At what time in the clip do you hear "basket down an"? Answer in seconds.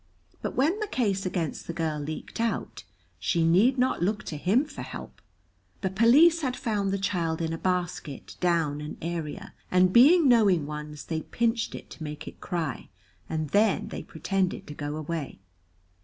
7.59-8.97